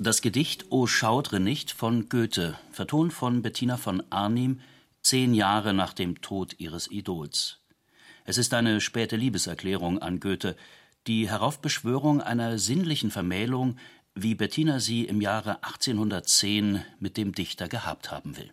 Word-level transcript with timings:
Das 0.00 0.22
Gedicht 0.22 0.66
O 0.70 0.86
schaudre 0.86 1.40
nicht 1.40 1.72
von 1.72 2.08
Goethe, 2.08 2.56
vertont 2.70 3.12
von 3.12 3.42
Bettina 3.42 3.76
von 3.76 4.00
Arnim, 4.10 4.60
zehn 5.02 5.34
Jahre 5.34 5.74
nach 5.74 5.92
dem 5.92 6.20
Tod 6.20 6.54
ihres 6.58 6.88
Idols. 6.88 7.58
Es 8.24 8.38
ist 8.38 8.54
eine 8.54 8.80
späte 8.80 9.16
Liebeserklärung 9.16 9.98
an 9.98 10.20
Goethe, 10.20 10.54
die 11.08 11.28
Heraufbeschwörung 11.28 12.20
einer 12.20 12.60
sinnlichen 12.60 13.10
Vermählung, 13.10 13.76
wie 14.14 14.36
Bettina 14.36 14.78
sie 14.78 15.04
im 15.04 15.20
Jahre 15.20 15.64
1810 15.64 16.84
mit 17.00 17.16
dem 17.16 17.32
Dichter 17.32 17.66
gehabt 17.66 18.12
haben 18.12 18.36
will. 18.36 18.52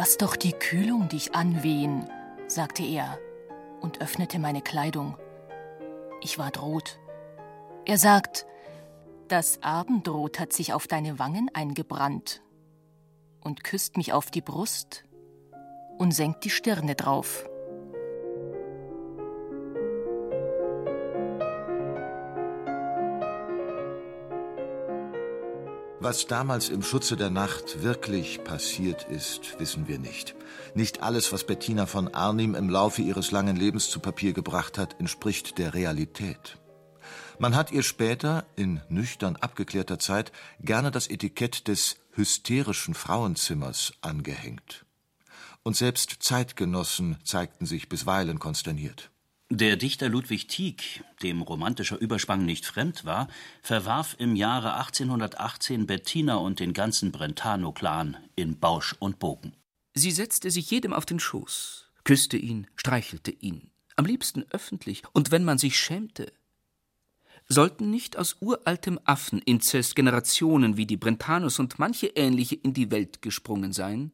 Lass 0.00 0.16
doch 0.16 0.34
die 0.34 0.54
Kühlung 0.54 1.10
dich 1.10 1.34
anwehen, 1.34 2.08
sagte 2.46 2.82
er 2.82 3.18
und 3.82 4.00
öffnete 4.00 4.38
meine 4.38 4.62
Kleidung. 4.62 5.18
Ich 6.22 6.38
ward 6.38 6.62
rot. 6.62 6.98
Er 7.84 7.98
sagt, 7.98 8.46
das 9.28 9.62
Abendrot 9.62 10.40
hat 10.40 10.54
sich 10.54 10.72
auf 10.72 10.86
deine 10.86 11.18
Wangen 11.18 11.50
eingebrannt 11.52 12.40
und 13.42 13.62
küsst 13.62 13.98
mich 13.98 14.14
auf 14.14 14.30
die 14.30 14.40
Brust 14.40 15.04
und 15.98 16.12
senkt 16.12 16.44
die 16.44 16.50
Stirne 16.50 16.94
drauf. 16.94 17.46
Was 26.02 26.26
damals 26.26 26.70
im 26.70 26.82
Schutze 26.82 27.14
der 27.18 27.28
Nacht 27.28 27.82
wirklich 27.82 28.42
passiert 28.42 29.04
ist, 29.10 29.60
wissen 29.60 29.86
wir 29.86 29.98
nicht. 29.98 30.34
Nicht 30.74 31.02
alles, 31.02 31.30
was 31.30 31.44
Bettina 31.44 31.84
von 31.84 32.14
Arnim 32.14 32.54
im 32.54 32.70
Laufe 32.70 33.02
ihres 33.02 33.32
langen 33.32 33.54
Lebens 33.54 33.90
zu 33.90 34.00
Papier 34.00 34.32
gebracht 34.32 34.78
hat, 34.78 34.98
entspricht 34.98 35.58
der 35.58 35.74
Realität. 35.74 36.56
Man 37.38 37.54
hat 37.54 37.70
ihr 37.70 37.82
später, 37.82 38.46
in 38.56 38.80
nüchtern 38.88 39.36
abgeklärter 39.36 39.98
Zeit, 39.98 40.32
gerne 40.60 40.90
das 40.90 41.06
Etikett 41.06 41.68
des 41.68 41.96
hysterischen 42.12 42.94
Frauenzimmers 42.94 43.92
angehängt. 44.00 44.86
Und 45.64 45.76
selbst 45.76 46.16
Zeitgenossen 46.22 47.18
zeigten 47.24 47.66
sich 47.66 47.90
bisweilen 47.90 48.38
konsterniert. 48.38 49.10
Der 49.52 49.76
Dichter 49.76 50.08
Ludwig 50.08 50.46
Tieck, 50.46 51.02
dem 51.24 51.42
romantischer 51.42 51.98
Überschwang 51.98 52.44
nicht 52.44 52.64
fremd 52.64 53.04
war, 53.04 53.26
verwarf 53.62 54.14
im 54.20 54.36
Jahre 54.36 54.74
1818 54.74 55.88
Bettina 55.88 56.36
und 56.36 56.60
den 56.60 56.72
ganzen 56.72 57.10
Brentano-Clan 57.10 58.16
in 58.36 58.60
Bausch 58.60 58.94
und 59.00 59.18
Bogen. 59.18 59.52
Sie 59.92 60.12
setzte 60.12 60.52
sich 60.52 60.70
jedem 60.70 60.92
auf 60.92 61.04
den 61.04 61.18
Schoß, 61.18 61.90
küsste 62.04 62.36
ihn, 62.36 62.68
streichelte 62.76 63.32
ihn, 63.32 63.72
am 63.96 64.04
liebsten 64.04 64.44
öffentlich, 64.50 65.02
und 65.14 65.32
wenn 65.32 65.42
man 65.42 65.58
sich 65.58 65.76
schämte. 65.76 66.32
Sollten 67.48 67.90
nicht 67.90 68.16
aus 68.16 68.36
uraltem 68.38 69.00
Affeninzest 69.04 69.96
Generationen 69.96 70.76
wie 70.76 70.86
die 70.86 70.96
Brentanos 70.96 71.58
und 71.58 71.80
manche 71.80 72.06
ähnliche 72.06 72.54
in 72.54 72.72
die 72.72 72.92
Welt 72.92 73.20
gesprungen 73.20 73.72
sein? 73.72 74.12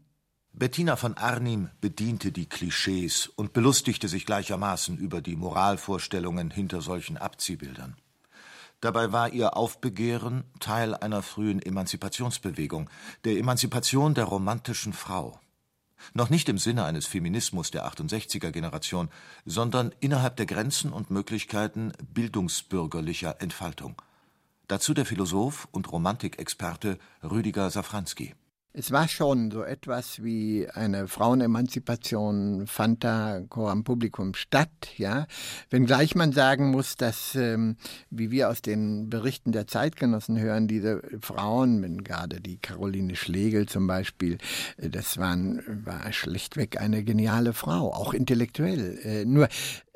Bettina 0.59 0.97
von 0.97 1.19
Arnim 1.19 1.69
bediente 1.83 2.33
die 2.33 2.47
Klischees 2.49 3.27
und 3.27 3.53
belustigte 3.53 4.09
sich 4.09 4.25
gleichermaßen 4.25 4.97
über 4.97 5.21
die 5.21 5.37
Moralvorstellungen 5.37 6.51
hinter 6.51 6.81
solchen 6.81 7.19
Abziehbildern. 7.19 7.95
Dabei 8.81 9.13
war 9.13 9.35
ihr 9.35 9.55
Aufbegehren 9.55 10.45
Teil 10.59 10.95
einer 10.95 11.23
frühen 11.23 11.61
Emanzipationsbewegung, 11.61 12.89
der 13.25 13.37
Emanzipation 13.37 14.15
der 14.15 14.25
romantischen 14.25 14.95
Frau. 14.95 15.39
Noch 16.15 16.31
nicht 16.31 16.49
im 16.49 16.57
Sinne 16.57 16.87
eines 16.87 17.05
Feminismus 17.05 17.71
der 17.71 17.87
68er 17.87 18.51
Generation, 18.51 19.11
sondern 19.45 19.93
innerhalb 20.01 20.37
der 20.37 20.47
Grenzen 20.47 20.91
und 20.91 21.11
Möglichkeiten 21.11 21.93
bildungsbürgerlicher 22.15 23.43
Entfaltung. 23.43 24.01
Dazu 24.69 24.95
der 24.95 25.05
Philosoph 25.05 25.69
und 25.71 25.93
Romantikexperte 25.93 26.99
Rüdiger 27.23 27.69
Safranski. 27.69 28.35
Es 28.79 28.93
war 28.93 29.09
schon 29.09 29.51
so 29.51 29.63
etwas 29.63 30.23
wie 30.23 30.69
eine 30.69 31.09
Frauenemanzipation 31.09 32.67
fand 32.67 33.05
da 33.05 33.41
am 33.55 33.85
Publikum 33.85 34.35
statt, 34.35 34.69
ja. 34.99 35.27
Wenngleich 35.71 36.15
man 36.15 36.33
sagen 36.33 36.73
muss, 36.73 36.95
dass, 36.97 37.35
ähm, 37.37 37.77
wie 38.11 38.31
wir 38.31 38.51
aus 38.51 38.61
den 38.61 39.09
Berichten 39.09 39.53
der 39.53 39.67
Zeitgenossen 39.67 40.39
hören, 40.39 40.69
diese 40.69 41.01
Frauen, 41.23 42.05
gerade 42.05 42.43
die 42.43 42.59
Caroline 42.59 43.17
Schlegel 43.17 43.65
zum 43.65 43.87
Beispiel, 43.87 44.37
äh, 44.77 44.91
das 44.91 45.17
waren, 45.17 45.63
war 45.87 46.13
schlichtweg 46.13 46.79
eine 46.79 47.03
geniale 47.03 47.55
Frau, 47.55 47.95
auch 47.95 48.13
intellektuell. 48.13 48.99
Äh, 49.03 49.25
nur 49.25 49.49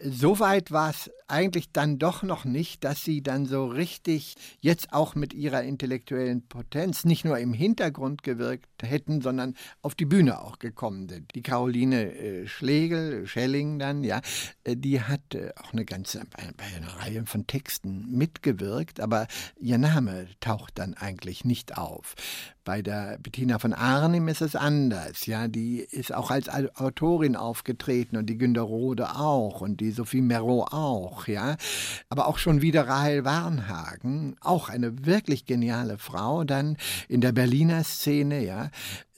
so 0.02 0.38
weit 0.40 0.70
war 0.70 0.90
es 0.90 1.10
eigentlich 1.30 1.72
dann 1.72 1.98
doch 1.98 2.22
noch 2.22 2.44
nicht, 2.44 2.84
dass 2.84 3.04
sie 3.04 3.22
dann 3.22 3.46
so 3.46 3.66
richtig 3.66 4.34
jetzt 4.60 4.92
auch 4.92 5.14
mit 5.14 5.32
ihrer 5.32 5.62
intellektuellen 5.62 6.46
Potenz 6.48 7.04
nicht 7.04 7.24
nur 7.24 7.38
im 7.38 7.52
Hintergrund 7.52 8.22
gewirkt 8.22 8.66
hätten, 8.82 9.20
sondern 9.20 9.54
auf 9.82 9.94
die 9.94 10.06
Bühne 10.06 10.40
auch 10.40 10.58
gekommen 10.58 11.08
sind. 11.08 11.34
Die 11.34 11.42
Caroline 11.42 12.12
äh, 12.12 12.46
Schlegel, 12.48 13.26
Schelling 13.26 13.78
dann, 13.78 14.02
ja, 14.02 14.20
äh, 14.64 14.76
die 14.76 15.00
hat 15.00 15.34
äh, 15.34 15.52
auch 15.62 15.72
eine 15.72 15.84
ganze, 15.84 16.22
bei 16.56 16.64
einer 16.76 17.00
Reihe 17.00 17.24
von 17.26 17.46
Texten 17.46 18.10
mitgewirkt, 18.10 19.00
aber 19.00 19.26
ihr 19.60 19.78
Name 19.78 20.26
taucht 20.40 20.78
dann 20.78 20.94
eigentlich 20.94 21.44
nicht 21.44 21.78
auf. 21.78 22.14
Bei 22.64 22.82
der 22.82 23.18
Bettina 23.18 23.58
von 23.58 23.72
Arnim 23.72 24.28
ist 24.28 24.42
es 24.42 24.54
anders, 24.54 25.26
ja, 25.26 25.48
die 25.48 25.78
ist 25.78 26.12
auch 26.12 26.30
als 26.30 26.48
Autorin 26.48 27.36
aufgetreten 27.36 28.16
und 28.16 28.26
die 28.26 28.38
Günter 28.38 28.62
Rode 28.62 29.16
auch 29.16 29.60
und 29.60 29.80
die 29.80 29.89
Sophie 29.90 30.20
Merot 30.20 30.72
auch, 30.72 31.26
ja, 31.26 31.56
aber 32.08 32.26
auch 32.26 32.38
schon 32.38 32.62
wieder 32.62 32.88
Rahel 32.88 33.24
Warnhagen, 33.24 34.36
auch 34.40 34.68
eine 34.68 35.06
wirklich 35.06 35.44
geniale 35.44 35.98
Frau, 35.98 36.44
dann 36.44 36.76
in 37.08 37.20
der 37.20 37.32
Berliner 37.32 37.84
Szene, 37.84 38.44
ja, 38.44 38.70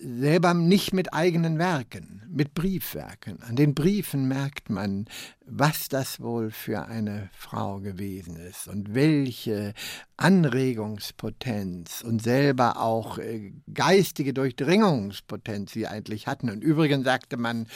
selber 0.03 0.55
nicht 0.55 0.93
mit 0.93 1.15
eigenen 1.15 1.59
Werken, 1.59 2.23
mit 2.29 2.55
Briefwerken. 2.55 3.43
An 3.43 3.57
den 3.57 3.75
Briefen 3.75 4.27
merkt 4.27 4.69
man, 4.69 5.07
was 5.47 5.89
das 5.89 6.21
wohl 6.21 6.51
für 6.51 6.87
eine 6.87 7.31
Frau 7.33 7.79
gewesen 7.79 8.37
ist 8.37 8.69
und 8.69 8.95
welche 8.95 9.75
Anregungspotenz 10.17 12.03
und 12.03 12.23
selber 12.23 12.81
auch 12.81 13.19
äh, 13.19 13.53
geistige 13.73 14.35
Durchdringungspotenz 14.35 15.73
sie 15.73 15.87
eigentlich 15.87 16.27
hatten. 16.27 16.51
Und 16.51 16.65
übrigens 16.65 17.05
sagte 17.05 17.37
man, 17.37 17.67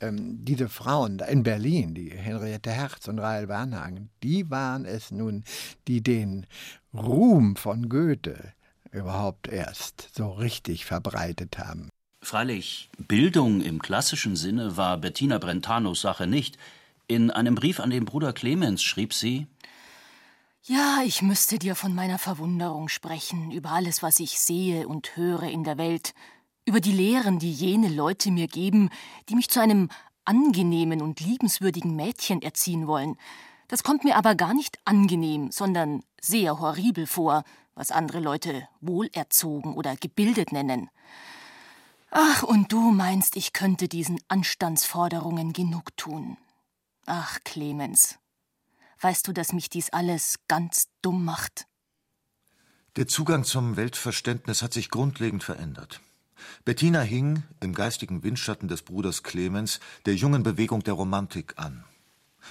ähm, 0.00 0.44
diese 0.44 0.68
Frauen 0.68 1.18
in 1.18 1.42
Berlin, 1.42 1.94
die 1.94 2.10
Henriette 2.10 2.70
Herz 2.70 3.08
und 3.08 3.18
Rahel 3.18 3.48
Wernhagen, 3.48 4.10
die 4.22 4.50
waren 4.50 4.84
es 4.84 5.10
nun, 5.10 5.44
die 5.88 6.02
den 6.02 6.46
Ruhm 6.94 7.56
von 7.56 7.88
Goethe 7.88 8.52
überhaupt 8.92 9.48
erst 9.48 10.10
so 10.14 10.30
richtig 10.30 10.84
verbreitet 10.84 11.58
haben. 11.58 11.88
Freilich, 12.20 12.88
Bildung 12.98 13.60
im 13.62 13.82
klassischen 13.82 14.36
Sinne 14.36 14.76
war 14.76 14.98
Bettina 14.98 15.38
Brentanos 15.38 16.02
Sache 16.02 16.28
nicht. 16.28 16.56
In 17.08 17.30
einem 17.30 17.56
Brief 17.56 17.80
an 17.80 17.90
den 17.90 18.04
Bruder 18.04 18.32
Clemens 18.32 18.82
schrieb 18.82 19.12
sie 19.12 19.48
Ja, 20.62 21.00
ich 21.04 21.20
müsste 21.20 21.58
dir 21.58 21.74
von 21.74 21.94
meiner 21.94 22.18
Verwunderung 22.18 22.88
sprechen 22.88 23.50
über 23.50 23.70
alles, 23.70 24.02
was 24.02 24.20
ich 24.20 24.38
sehe 24.38 24.86
und 24.86 25.16
höre 25.16 25.44
in 25.44 25.64
der 25.64 25.78
Welt, 25.78 26.14
über 26.64 26.78
die 26.78 26.92
Lehren, 26.92 27.40
die 27.40 27.52
jene 27.52 27.88
Leute 27.88 28.30
mir 28.30 28.46
geben, 28.46 28.88
die 29.28 29.34
mich 29.34 29.48
zu 29.48 29.60
einem 29.60 29.88
angenehmen 30.24 31.02
und 31.02 31.18
liebenswürdigen 31.18 31.96
Mädchen 31.96 32.40
erziehen 32.40 32.86
wollen. 32.86 33.16
Das 33.72 33.82
kommt 33.82 34.04
mir 34.04 34.16
aber 34.16 34.34
gar 34.34 34.52
nicht 34.52 34.78
angenehm, 34.84 35.50
sondern 35.50 36.02
sehr 36.20 36.60
horribel 36.60 37.06
vor, 37.06 37.42
was 37.74 37.90
andere 37.90 38.20
Leute 38.20 38.68
wohlerzogen 38.82 39.72
oder 39.72 39.96
gebildet 39.96 40.52
nennen. 40.52 40.90
Ach, 42.10 42.42
und 42.42 42.70
du 42.70 42.90
meinst, 42.90 43.34
ich 43.34 43.54
könnte 43.54 43.88
diesen 43.88 44.20
Anstandsforderungen 44.28 45.54
genug 45.54 45.96
tun. 45.96 46.36
Ach, 47.06 47.38
Clemens, 47.44 48.18
weißt 49.00 49.26
du, 49.26 49.32
dass 49.32 49.54
mich 49.54 49.70
dies 49.70 49.88
alles 49.88 50.34
ganz 50.48 50.88
dumm 51.00 51.24
macht? 51.24 51.66
Der 52.96 53.08
Zugang 53.08 53.42
zum 53.42 53.78
Weltverständnis 53.78 54.60
hat 54.60 54.74
sich 54.74 54.90
grundlegend 54.90 55.44
verändert. 55.44 56.02
Bettina 56.66 57.00
hing, 57.00 57.42
im 57.60 57.72
geistigen 57.72 58.22
Windschatten 58.22 58.68
des 58.68 58.82
Bruders 58.82 59.22
Clemens, 59.22 59.80
der 60.04 60.14
jungen 60.14 60.42
Bewegung 60.42 60.82
der 60.82 60.92
Romantik 60.92 61.54
an. 61.56 61.86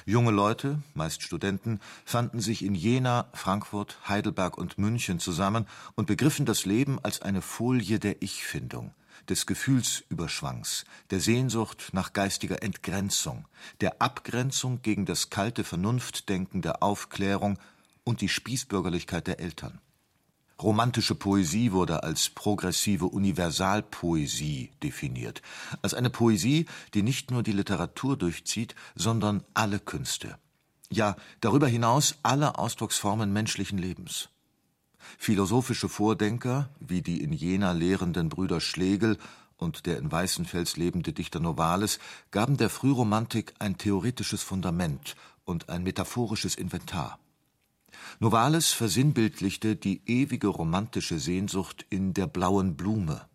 Junge 0.06 0.32
Leute, 0.32 0.82
meist 0.94 1.22
Studenten, 1.22 1.80
fanden 2.06 2.40
sich 2.40 2.64
in 2.64 2.76
Jena, 2.76 3.30
Frankfurt, 3.34 3.98
Heidelberg 4.08 4.58
und 4.58 4.78
München 4.78 5.20
zusammen 5.20 5.68
und 5.96 6.08
begriffen 6.08 6.46
das 6.46 6.66
Leben 6.66 7.00
als 7.04 7.22
eine 7.22 7.42
Folie 7.42 8.00
der 8.00 8.22
Ich-Findung, 8.22 8.94
des 9.30 9.46
Gefühlsüberschwangs, 9.46 10.86
der 11.10 11.20
Sehnsucht 11.20 11.90
nach 11.94 12.14
geistiger 12.14 12.64
Entgrenzung, 12.64 13.48
der 13.82 14.02
Abgrenzung 14.02 14.82
gegen 14.82 15.06
das 15.06 15.30
kalte 15.30 15.64
Vernunftdenken 15.64 16.62
der 16.62 16.84
Aufklärung 16.84 17.60
und 18.04 18.22
die 18.22 18.30
Spießbürgerlichkeit 18.30 19.28
der 19.28 19.40
Eltern. 19.40 19.80
Romantische 20.62 21.16
Poesie 21.16 21.72
wurde 21.72 22.04
als 22.04 22.30
progressive 22.30 23.06
Universalpoesie 23.06 24.70
definiert, 24.84 25.42
als 25.82 25.96
eine 25.96 26.12
Poesie, 26.12 26.68
die 26.94 27.02
nicht 27.02 27.32
nur 27.32 27.42
die 27.42 27.52
Literatur 27.52 28.16
durchzieht, 28.16 28.76
sondern 28.94 29.44
alle 29.56 29.80
Künste. 29.80 30.38
Ja, 30.92 31.16
darüber 31.40 31.68
hinaus 31.68 32.16
alle 32.22 32.60
Ausdrucksformen 32.60 33.34
menschlichen 33.34 33.80
Lebens. 33.80 34.30
Philosophische 35.18 35.90
Vordenker, 35.90 36.70
wie 36.80 37.02
die 37.02 37.24
in 37.24 37.34
Jena 37.34 37.72
lehrenden 37.72 38.30
Brüder 38.30 38.62
Schlegel 38.62 39.18
und 39.58 39.86
der 39.86 39.98
in 39.98 40.12
Weißenfels 40.12 40.78
lebende 40.78 41.14
Dichter 41.14 41.40
Novalis, 41.40 42.00
gaben 42.30 42.58
der 42.58 42.70
Frühromantik 42.70 43.54
ein 43.58 43.78
theoretisches 43.78 44.44
Fundament 44.44 45.16
und 45.44 45.70
ein 45.70 45.84
metaphorisches 45.84 46.56
Inventar. 46.56 47.18
Novalis 48.20 48.72
versinnbildlichte 48.72 49.76
die 49.76 50.02
ewige 50.06 50.48
romantische 50.48 51.20
Sehnsucht 51.20 51.86
in 51.90 52.14
der 52.14 52.28
blauen 52.28 52.76
Blume. 52.76 53.28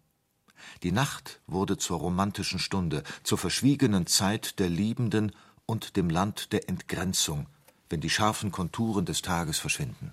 Die 0.83 0.93
Nacht 0.93 1.41
wurde 1.47 1.77
zur 1.77 1.99
romantischen 1.99 2.59
Stunde, 2.59 3.03
zur 3.23 3.39
verschwiegenen 3.39 4.07
Zeit 4.07 4.59
der 4.59 4.69
Liebenden 4.69 5.33
und 5.67 5.97
dem 5.97 6.11
Land 6.11 6.53
der 6.53 6.69
Entgrenzung, 6.69 7.47
wenn 7.89 8.01
die 8.01 8.11
scharfen 8.11 8.53
Konturen 8.53 9.05
des 9.05 9.23
Tages 9.23 9.59
verschwinden. 9.59 10.13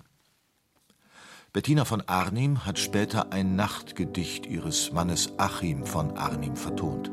Bettina 1.52 1.84
von 1.84 2.00
Arnim 2.08 2.64
hat 2.64 2.80
später 2.80 3.32
ein 3.32 3.54
Nachtgedicht 3.54 4.46
ihres 4.46 4.90
Mannes 4.90 5.38
Achim 5.38 5.86
von 5.86 6.16
Arnim 6.16 6.56
vertont. 6.56 7.12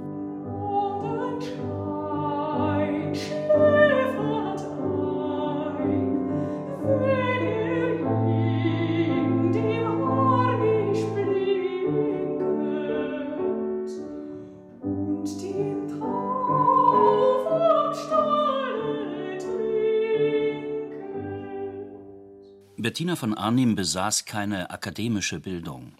Bettina 23.02 23.16
von 23.16 23.34
Arnim 23.34 23.74
besaß 23.74 24.26
keine 24.26 24.70
akademische 24.70 25.40
Bildung. 25.40 25.94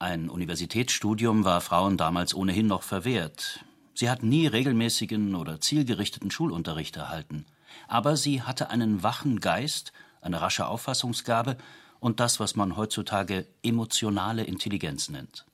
Ein 0.00 0.28
Universitätsstudium 0.28 1.44
war 1.44 1.60
Frauen 1.60 1.96
damals 1.96 2.34
ohnehin 2.34 2.66
noch 2.66 2.82
verwehrt. 2.82 3.64
Sie 3.94 4.10
hat 4.10 4.24
nie 4.24 4.48
regelmäßigen 4.48 5.36
oder 5.36 5.60
zielgerichteten 5.60 6.32
Schulunterricht 6.32 6.96
erhalten. 6.96 7.46
Aber 7.86 8.16
sie 8.16 8.42
hatte 8.42 8.68
einen 8.68 9.04
wachen 9.04 9.38
Geist, 9.38 9.92
eine 10.22 10.40
rasche 10.40 10.66
Auffassungsgabe 10.66 11.56
und 12.00 12.18
das, 12.18 12.40
was 12.40 12.56
man 12.56 12.76
heutzutage 12.76 13.46
emotionale 13.62 14.42
Intelligenz 14.42 15.08
nennt. 15.08 15.46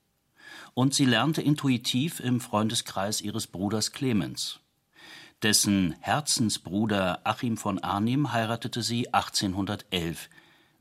Und 0.73 0.95
sie 0.95 1.05
lernte 1.05 1.43
intuitiv 1.43 2.21
im 2.21 2.41
Freundeskreis 2.41 3.21
ihres 3.21 3.49
Bruders 3.49 3.93
Clemens. 3.93 4.61
Dessen 5.43 5.95
Herzensbruder 6.01 7.21
Achim 7.25 7.59
von 7.59 7.81
Arnim 7.81 8.33
heiratete 8.33 8.81
sie 8.81 9.13
1811 9.13 10.31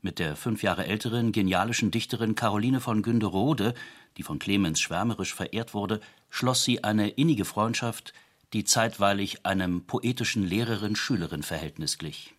mit 0.06 0.20
der 0.20 0.36
fünf 0.36 0.62
Jahre 0.62 0.86
älteren 0.86 1.32
genialischen 1.32 1.90
Dichterin 1.90 2.36
Caroline 2.36 2.80
von 2.80 3.02
Günderode, 3.02 3.74
die 4.16 4.22
von 4.22 4.38
Clemens 4.38 4.80
schwärmerisch 4.80 5.34
verehrt 5.34 5.74
wurde, 5.74 6.00
schloss 6.30 6.62
sie 6.62 6.84
eine 6.84 7.08
innige 7.08 7.44
Freundschaft, 7.44 8.14
die 8.52 8.62
zeitweilig 8.62 9.44
einem 9.44 9.84
poetischen 9.84 10.44
Lehrerin-Schülerin-Verhältnis 10.44 11.98
glich. 11.98 12.34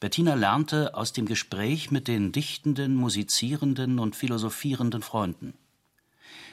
Bettina 0.00 0.34
lernte 0.34 0.94
aus 0.94 1.12
dem 1.12 1.26
Gespräch 1.26 1.90
mit 1.90 2.08
den 2.08 2.32
dichtenden, 2.32 2.96
musizierenden 2.96 3.98
und 3.98 4.16
philosophierenden 4.16 5.02
Freunden. 5.02 5.52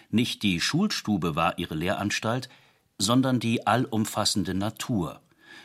Nicht 0.09 0.44
die 0.44 0.59
Schulstube 0.59 1.38
war 1.38 1.57
ihre 1.57 1.75
Lehranstalt, 1.75 2.50
sondern 2.98 3.39
die 3.39 3.66
allumfassende 3.66 4.56
Natur, 4.56 5.21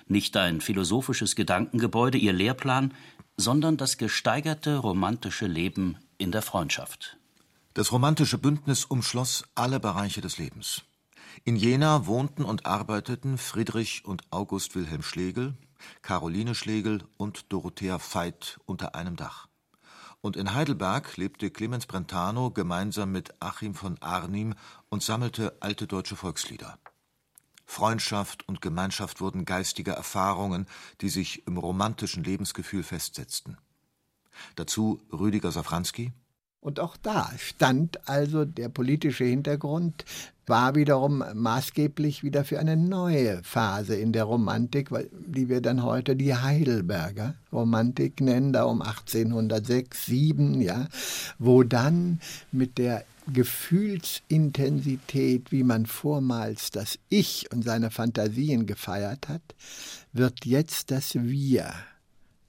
nicht 0.06 0.36
ein 0.36 0.60
philosophisches 0.60 1.34
Gedankengebäude 1.34 2.16
ihr 2.16 2.32
Lehrplan, 2.32 2.94
sondern 3.38 3.76
das 3.76 3.96
gesteigerte 3.96 4.76
romantische 4.76 5.46
Leben 5.46 5.96
in 6.18 6.32
der 6.32 6.42
Freundschaft. 6.42 7.16
Das 7.72 7.92
romantische 7.92 8.36
Bündnis 8.36 8.84
umschloss 8.84 9.44
alle 9.54 9.78
Bereiche 9.78 10.20
des 10.20 10.38
Lebens. 10.38 10.82
In 11.44 11.54
Jena 11.54 12.06
wohnten 12.06 12.44
und 12.44 12.66
arbeiteten 12.66 13.38
Friedrich 13.38 14.04
und 14.04 14.24
August 14.30 14.74
Wilhelm 14.74 15.02
Schlegel, 15.02 15.54
Caroline 16.02 16.56
Schlegel 16.56 17.04
und 17.16 17.52
Dorothea 17.52 18.00
Veit 18.00 18.58
unter 18.66 18.96
einem 18.96 19.14
Dach. 19.14 19.46
Und 20.20 20.36
in 20.36 20.52
Heidelberg 20.52 21.16
lebte 21.16 21.52
Clemens 21.52 21.86
Brentano 21.86 22.50
gemeinsam 22.50 23.12
mit 23.12 23.32
Achim 23.38 23.76
von 23.76 23.96
Arnim 24.02 24.54
und 24.88 25.04
sammelte 25.04 25.56
alte 25.60 25.86
deutsche 25.86 26.16
Volkslieder. 26.16 26.76
Freundschaft 27.70 28.48
und 28.48 28.62
Gemeinschaft 28.62 29.20
wurden 29.20 29.44
geistige 29.44 29.92
Erfahrungen, 29.92 30.66
die 31.02 31.10
sich 31.10 31.46
im 31.46 31.58
romantischen 31.58 32.24
Lebensgefühl 32.24 32.82
festsetzten. 32.82 33.58
Dazu 34.56 35.00
Rüdiger 35.12 35.52
Safranski. 35.52 36.12
Und 36.60 36.80
auch 36.80 36.96
da 36.96 37.30
stand 37.38 38.08
also 38.08 38.44
der 38.44 38.68
politische 38.68 39.22
Hintergrund, 39.24 40.04
war 40.46 40.74
wiederum 40.74 41.22
maßgeblich 41.34 42.24
wieder 42.24 42.44
für 42.44 42.58
eine 42.58 42.76
neue 42.76 43.40
Phase 43.44 43.94
in 43.94 44.10
der 44.12 44.24
Romantik, 44.24 44.88
die 45.12 45.48
wir 45.48 45.60
dann 45.60 45.84
heute 45.84 46.16
die 46.16 46.34
Heidelberger 46.34 47.36
Romantik 47.52 48.20
nennen, 48.20 48.52
da 48.52 48.64
um 48.64 48.82
1806, 48.82 50.06
7, 50.06 50.60
ja, 50.60 50.88
wo 51.38 51.62
dann 51.62 52.18
mit 52.50 52.78
der 52.78 53.04
Gefühlsintensität, 53.32 55.52
wie 55.52 55.62
man 55.62 55.86
vormals 55.86 56.70
das 56.70 56.98
Ich 57.10 57.52
und 57.52 57.62
seine 57.62 57.90
Fantasien 57.90 58.64
gefeiert 58.66 59.28
hat, 59.28 59.42
wird 60.12 60.46
jetzt 60.46 60.90
das 60.90 61.14
Wir 61.14 61.74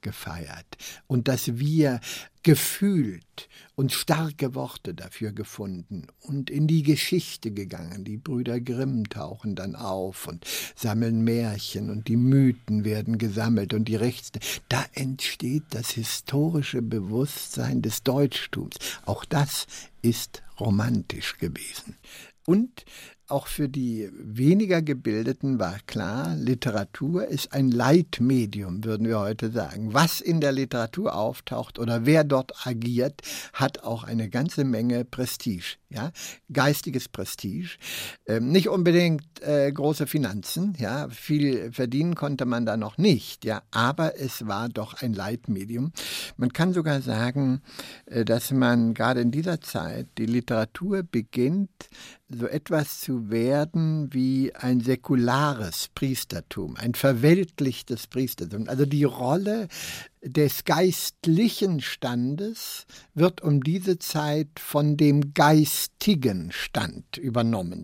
gefeiert. 0.02 0.66
Und 1.08 1.28
das 1.28 1.58
Wir 1.58 2.00
gefühlt 2.44 3.50
und 3.76 3.92
starke 3.92 4.56
Worte 4.56 4.94
dafür 4.94 5.32
gefunden 5.32 6.08
und 6.22 6.50
in 6.50 6.68
die 6.68 6.84
Geschichte 6.84 7.52
gegangen. 7.52 8.04
Die 8.06 8.18
Brüder 8.18 8.60
Grimm 8.60 9.10
tauchen 9.10 9.56
dann 9.56 9.76
auf 9.76 10.28
und 10.28 10.46
sammeln 10.76 11.24
Märchen 11.24 11.90
und 11.90 12.08
die 12.08 12.18
Mythen 12.18 12.86
werden 12.86 13.18
gesammelt 13.18 13.74
und 13.74 13.86
die 13.86 13.96
Rechts. 13.96 14.32
Da 14.70 14.86
entsteht 14.94 15.64
das 15.72 15.92
historische 15.92 16.82
Bewusstsein 16.82 17.82
des 17.82 18.04
Deutschtums. 18.04 18.76
Auch 19.06 19.26
das 19.26 19.68
ist 20.02 20.42
romantisch 20.60 21.38
gewesen. 21.38 21.98
Und 22.46 22.86
auch 23.30 23.48
für 23.48 23.70
die 23.70 24.10
weniger 24.14 24.82
Gebildeten 24.82 25.60
war 25.60 25.78
klar, 25.86 26.36
Literatur 26.36 27.28
ist 27.28 27.54
ein 27.54 27.70
Leitmedium, 27.72 28.84
würden 28.84 29.08
wir 29.08 29.20
heute 29.20 29.52
sagen. 29.52 29.94
Was 29.94 30.22
in 30.22 30.42
der 30.42 30.52
Literatur 30.52 31.16
auftaucht 31.16 31.80
oder 31.80 32.06
wer 32.06 32.24
dort 32.24 32.66
agiert, 32.66 33.22
hat 33.54 33.84
auch 33.84 34.04
eine 34.04 34.30
ganze 34.30 34.64
Menge 34.64 35.06
Prestige, 35.06 35.78
ja, 35.90 36.12
geistiges 36.52 37.08
Prestige. 37.08 37.78
Ähm, 38.26 38.52
nicht 38.52 38.70
unbedingt 38.70 39.42
äh, 39.42 39.72
große 39.72 40.08
Finanzen, 40.08 40.76
ja, 40.80 41.10
viel 41.10 41.72
verdienen 41.72 42.16
konnte 42.16 42.46
man 42.46 42.66
da 42.66 42.78
noch 42.78 42.98
nicht, 42.98 43.46
ja, 43.46 43.62
aber 43.72 44.20
es 44.20 44.48
war 44.48 44.70
doch 44.70 45.02
ein 45.02 45.14
Leitmedium. 45.14 45.92
Man 46.38 46.54
kann 46.54 46.74
sogar 46.74 47.02
sagen, 47.02 47.62
äh, 48.06 48.26
dass 48.26 48.52
man 48.52 48.94
gerade 48.94 49.22
in 49.22 49.32
dieser 49.32 49.62
Zeit 49.62 50.08
die 50.18 50.26
Literatur 50.26 51.04
beginnt, 51.04 51.90
so 52.30 52.46
etwas 52.48 53.00
zu 53.00 53.30
werden 53.30 54.14
wie 54.14 54.54
ein 54.56 54.82
säkulares 54.82 55.90
Priestertum, 55.96 56.76
ein 56.78 56.94
verweltlichtes 56.94 58.08
Priestertum. 58.08 58.70
Also 58.70 58.86
die 58.86 59.04
Rolle 59.04 59.68
des 60.22 60.64
geistlichen 60.64 61.82
Standes 61.82 62.86
wird 63.16 63.42
um 63.42 63.64
diese 63.64 63.98
Zeit 63.98 64.60
von 64.60 64.96
dem 64.96 65.34
geistigen 65.34 66.52
Stand 66.52 67.18
übernommen. 67.18 67.82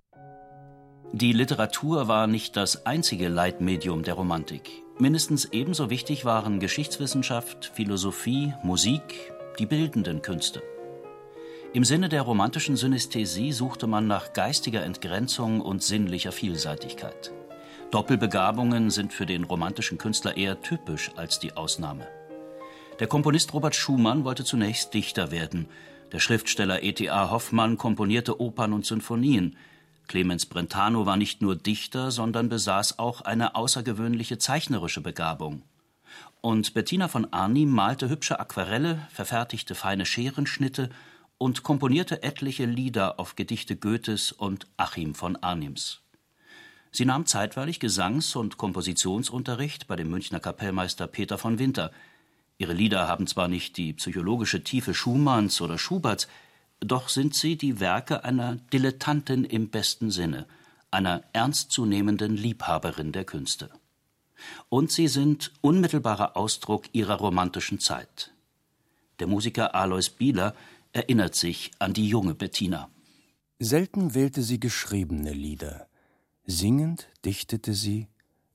Die 1.12 1.32
Literatur 1.32 2.08
war 2.08 2.26
nicht 2.26 2.56
das 2.56 2.84
einzige 2.86 3.28
Leitmedium 3.28 4.02
der 4.02 4.14
Romantik. 4.14 4.70
Mindestens 4.98 5.46
ebenso 5.46 5.90
wichtig 5.90 6.24
waren 6.24 6.60
Geschichtswissenschaft, 6.60 7.72
Philosophie, 7.74 8.54
Musik, 8.62 9.32
die 9.58 9.66
bildenden 9.66 10.22
Künste. 10.22 10.62
Im 11.72 11.84
Sinne 11.84 12.08
der 12.08 12.22
romantischen 12.22 12.76
Synästhesie 12.76 13.52
suchte 13.52 13.86
man 13.86 14.06
nach 14.06 14.32
geistiger 14.32 14.82
Entgrenzung 14.82 15.60
und 15.60 15.82
sinnlicher 15.82 16.32
Vielseitigkeit. 16.32 17.32
Doppelbegabungen 17.90 18.90
sind 18.90 19.12
für 19.12 19.26
den 19.26 19.44
romantischen 19.44 19.98
Künstler 19.98 20.36
eher 20.36 20.60
typisch 20.62 21.10
als 21.16 21.38
die 21.38 21.56
Ausnahme. 21.56 22.06
Der 22.98 23.06
Komponist 23.06 23.52
Robert 23.52 23.76
Schumann 23.76 24.24
wollte 24.24 24.44
zunächst 24.44 24.94
Dichter 24.94 25.30
werden. 25.30 25.68
Der 26.12 26.20
Schriftsteller 26.20 26.82
E.T.A. 26.82 27.30
Hoffmann 27.30 27.76
komponierte 27.76 28.40
Opern 28.40 28.72
und 28.72 28.86
Sinfonien. 28.86 29.56
Clemens 30.08 30.46
Brentano 30.46 31.04
war 31.04 31.16
nicht 31.16 31.42
nur 31.42 31.56
Dichter, 31.56 32.10
sondern 32.10 32.48
besaß 32.48 32.98
auch 32.98 33.20
eine 33.22 33.54
außergewöhnliche 33.54 34.38
zeichnerische 34.38 35.00
Begabung. 35.00 35.62
Und 36.40 36.74
Bettina 36.74 37.08
von 37.08 37.32
Arnim 37.32 37.70
malte 37.70 38.08
hübsche 38.08 38.40
Aquarelle, 38.40 39.00
verfertigte 39.10 39.74
feine 39.74 40.06
Scherenschnitte 40.06 40.90
und 41.38 41.62
komponierte 41.62 42.22
etliche 42.22 42.64
Lieder 42.64 43.20
auf 43.20 43.36
Gedichte 43.36 43.76
Goethes 43.76 44.32
und 44.32 44.66
Achim 44.76 45.14
von 45.14 45.36
Arnims. 45.36 46.00
Sie 46.92 47.04
nahm 47.04 47.26
zeitweilig 47.26 47.78
Gesangs- 47.78 48.36
und 48.36 48.56
Kompositionsunterricht 48.56 49.86
bei 49.86 49.96
dem 49.96 50.08
Münchner 50.08 50.40
Kapellmeister 50.40 51.06
Peter 51.06 51.36
von 51.36 51.58
Winter. 51.58 51.92
Ihre 52.56 52.72
Lieder 52.72 53.06
haben 53.06 53.26
zwar 53.26 53.48
nicht 53.48 53.76
die 53.76 53.92
psychologische 53.92 54.64
Tiefe 54.64 54.94
Schumanns 54.94 55.60
oder 55.60 55.76
Schuberts, 55.76 56.26
doch 56.80 57.08
sind 57.10 57.34
sie 57.34 57.56
die 57.56 57.80
Werke 57.80 58.24
einer 58.24 58.56
Dilettantin 58.72 59.44
im 59.44 59.68
besten 59.68 60.10
Sinne, 60.10 60.46
einer 60.90 61.22
ernstzunehmenden 61.34 62.36
Liebhaberin 62.36 63.12
der 63.12 63.24
Künste. 63.24 63.70
Und 64.68 64.90
sie 64.90 65.08
sind 65.08 65.52
unmittelbarer 65.60 66.36
Ausdruck 66.36 66.84
ihrer 66.92 67.16
romantischen 67.16 67.80
Zeit. 67.80 68.32
Der 69.18 69.26
Musiker 69.26 69.74
Alois 69.74 70.10
Bieler 70.10 70.54
erinnert 70.96 71.34
sich 71.34 71.72
an 71.78 71.92
die 71.92 72.08
junge 72.08 72.34
Bettina. 72.34 72.90
Selten 73.58 74.14
wählte 74.14 74.42
sie 74.42 74.58
geschriebene 74.58 75.30
Lieder. 75.30 75.88
Singend 76.46 77.08
dichtete 77.22 77.74
sie 77.74 78.08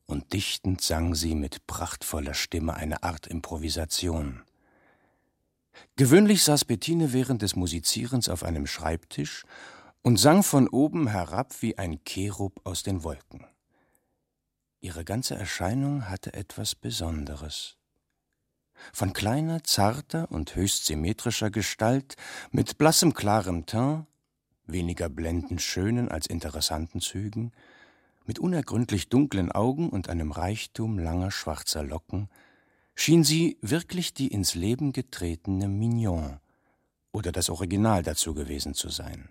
und 0.07 0.33
dichtend 0.33 0.81
sang 0.81 1.13
sie 1.13 1.35
mit 1.35 1.67
prachtvoller 1.67 2.33
Stimme 2.33 2.73
eine 2.73 3.03
Art 3.03 3.27
Improvisation. 3.27 4.41
Gewöhnlich 5.95 6.41
saß 6.41 6.65
Bettine 6.65 7.13
während 7.13 7.43
des 7.43 7.55
Musizierens 7.55 8.27
auf 8.27 8.43
einem 8.43 8.65
Schreibtisch 8.65 9.43
und 10.01 10.17
sang 10.17 10.41
von 10.41 10.67
oben 10.67 11.07
herab 11.07 11.61
wie 11.61 11.77
ein 11.77 12.03
Cherub 12.05 12.59
aus 12.63 12.81
den 12.81 13.03
Wolken. 13.03 13.45
Ihre 14.79 15.05
ganze 15.05 15.35
Erscheinung 15.35 16.09
hatte 16.09 16.33
etwas 16.33 16.73
Besonderes. 16.73 17.77
Von 18.93 19.13
kleiner, 19.13 19.63
zarter 19.63 20.31
und 20.31 20.55
höchst 20.55 20.85
symmetrischer 20.85 21.49
Gestalt, 21.49 22.15
mit 22.51 22.77
blassem, 22.77 23.13
klarem 23.13 23.65
Teint, 23.65 24.05
weniger 24.65 25.09
blendend 25.09 25.61
schönen 25.61 26.09
als 26.09 26.27
interessanten 26.27 27.01
Zügen, 27.01 27.51
mit 28.25 28.39
unergründlich 28.39 29.09
dunklen 29.09 29.51
Augen 29.51 29.89
und 29.89 30.09
einem 30.09 30.31
Reichtum 30.31 30.99
langer 30.99 31.31
schwarzer 31.31 31.83
Locken, 31.83 32.29
schien 32.95 33.23
sie 33.23 33.57
wirklich 33.61 34.13
die 34.13 34.27
ins 34.27 34.55
Leben 34.55 34.93
getretene 34.93 35.67
Mignon 35.67 36.39
oder 37.11 37.31
das 37.31 37.49
Original 37.49 38.03
dazu 38.03 38.33
gewesen 38.33 38.73
zu 38.73 38.89
sein. 38.89 39.29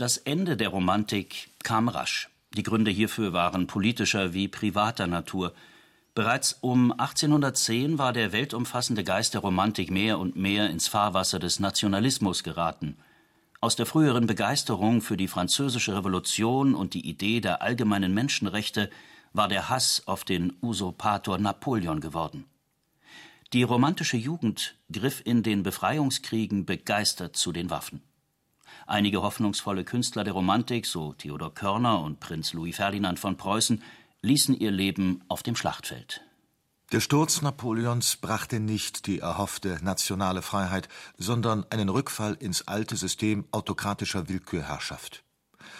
Das 0.00 0.16
Ende 0.16 0.56
der 0.56 0.70
Romantik 0.70 1.50
kam 1.62 1.86
rasch. 1.88 2.30
Die 2.56 2.62
Gründe 2.62 2.90
hierfür 2.90 3.34
waren 3.34 3.66
politischer 3.66 4.32
wie 4.32 4.48
privater 4.48 5.06
Natur. 5.06 5.52
Bereits 6.14 6.56
um 6.62 6.90
1810 6.90 7.98
war 7.98 8.14
der 8.14 8.32
weltumfassende 8.32 9.04
Geist 9.04 9.34
der 9.34 9.42
Romantik 9.42 9.90
mehr 9.90 10.18
und 10.18 10.36
mehr 10.36 10.70
ins 10.70 10.88
Fahrwasser 10.88 11.38
des 11.38 11.60
Nationalismus 11.60 12.42
geraten. 12.42 12.96
Aus 13.60 13.76
der 13.76 13.84
früheren 13.84 14.26
Begeisterung 14.26 15.02
für 15.02 15.18
die 15.18 15.28
französische 15.28 15.94
Revolution 15.94 16.74
und 16.74 16.94
die 16.94 17.06
Idee 17.06 17.42
der 17.42 17.60
allgemeinen 17.60 18.14
Menschenrechte 18.14 18.88
war 19.34 19.48
der 19.48 19.68
Hass 19.68 20.04
auf 20.06 20.24
den 20.24 20.54
Usurpator 20.62 21.36
Napoleon 21.36 22.00
geworden. 22.00 22.46
Die 23.52 23.64
romantische 23.64 24.16
Jugend 24.16 24.76
griff 24.90 25.20
in 25.22 25.42
den 25.42 25.62
Befreiungskriegen 25.62 26.64
begeistert 26.64 27.36
zu 27.36 27.52
den 27.52 27.68
Waffen. 27.68 28.00
Einige 28.90 29.22
hoffnungsvolle 29.22 29.84
Künstler 29.84 30.24
der 30.24 30.32
Romantik, 30.32 30.84
so 30.84 31.12
Theodor 31.12 31.54
Körner 31.54 32.00
und 32.00 32.18
Prinz 32.18 32.52
Louis 32.54 32.74
Ferdinand 32.74 33.20
von 33.20 33.36
Preußen, 33.36 33.84
ließen 34.20 34.58
ihr 34.58 34.72
Leben 34.72 35.22
auf 35.28 35.44
dem 35.44 35.54
Schlachtfeld. 35.54 36.22
Der 36.90 36.98
Sturz 36.98 37.40
Napoleons 37.40 38.16
brachte 38.16 38.58
nicht 38.58 39.06
die 39.06 39.20
erhoffte 39.20 39.78
nationale 39.80 40.42
Freiheit, 40.42 40.88
sondern 41.16 41.64
einen 41.70 41.88
Rückfall 41.88 42.34
ins 42.34 42.66
alte 42.66 42.96
System 42.96 43.44
autokratischer 43.52 44.28
Willkürherrschaft. 44.28 45.22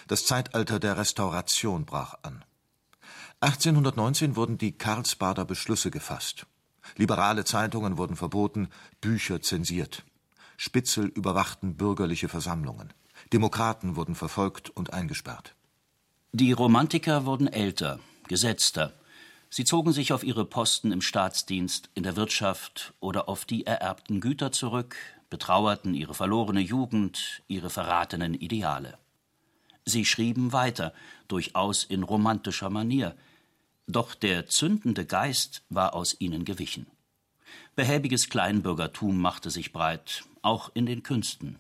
Das 0.07 0.25
Zeitalter 0.25 0.79
der 0.79 0.97
Restauration 0.97 1.87
brach 1.87 2.15
an. 2.23 2.45
1819 3.41 4.37
wurden 4.37 4.57
die 4.57 4.71
Karlsbader 4.71 5.45
Beschlüsse 5.45 5.91
gefasst. 5.91 6.47
Liberale 6.97 7.45
Zeitungen 7.45 7.99
wurden 7.99 8.15
verboten, 8.15 8.69
Bücher 9.01 9.43
zensiert. 9.43 10.05
Spitzel 10.63 11.07
überwachten 11.07 11.75
bürgerliche 11.75 12.29
Versammlungen. 12.29 12.93
Demokraten 13.33 13.97
wurden 13.97 14.15
verfolgt 14.15 14.69
und 14.69 14.93
eingesperrt. 14.93 15.55
Die 16.33 16.53
Romantiker 16.53 17.25
wurden 17.25 17.47
älter, 17.47 17.99
gesetzter. 18.29 18.93
Sie 19.49 19.65
zogen 19.65 19.95
sich 19.95 20.13
auf 20.13 20.23
ihre 20.23 20.45
Posten 20.45 20.93
im 20.93 21.01
Staatsdienst, 21.01 21.89
in 21.95 22.03
der 22.03 22.15
Wirtschaft 22.15 22.93
oder 23.01 23.27
auf 23.27 23.47
die 23.47 23.65
ererbten 23.65 24.21
Güter 24.21 24.53
zurück, 24.53 24.97
betrauerten 25.31 25.95
ihre 25.95 26.13
verlorene 26.13 26.61
Jugend, 26.61 27.43
ihre 27.49 27.71
verratenen 27.71 28.35
Ideale. 28.35 28.99
Sie 29.87 30.05
schrieben 30.05 30.53
weiter, 30.53 30.93
durchaus 31.27 31.85
in 31.85 32.03
romantischer 32.03 32.69
Manier, 32.69 33.17
doch 33.87 34.15
der 34.15 34.47
zündende 34.47 35.07
Geist 35.07 35.63
war 35.71 35.95
aus 35.95 36.17
ihnen 36.19 36.45
gewichen. 36.45 36.87
Behäbiges 37.77 38.29
Kleinbürgertum 38.29 39.19
machte 39.19 39.49
sich 39.49 39.73
breit, 39.73 40.25
auch 40.43 40.71
in 40.75 40.87
den 40.87 41.03
Künsten. 41.03 41.59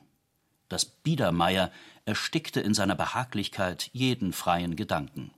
Das 0.68 0.84
Biedermeier 0.84 1.70
erstickte 2.04 2.60
in 2.60 2.74
seiner 2.74 2.94
Behaglichkeit 2.94 3.90
jeden 3.92 4.32
freien 4.32 4.76
Gedanken. 4.76 5.32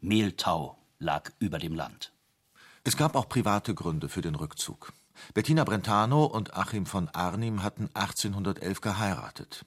Mehltau 0.00 0.76
lag 0.98 1.30
über 1.38 1.58
dem 1.58 1.74
Land. 1.74 2.12
Es 2.84 2.96
gab 2.96 3.14
auch 3.14 3.28
private 3.28 3.74
Gründe 3.74 4.08
für 4.08 4.22
den 4.22 4.34
Rückzug. 4.34 4.92
Bettina 5.34 5.62
Brentano 5.62 6.24
und 6.24 6.56
Achim 6.56 6.86
von 6.86 7.08
Arnim 7.08 7.62
hatten 7.62 7.88
1811 7.94 8.80
geheiratet. 8.80 9.64